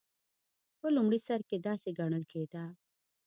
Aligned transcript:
په 0.79 0.87
لومړي 0.95 1.19
سر 1.27 1.39
کې 1.49 1.57
داسې 1.67 1.89
ګڼل 1.99 2.23
کېده. 2.31 2.63